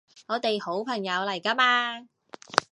[0.27, 2.07] 我哋好朋友嚟㗎嘛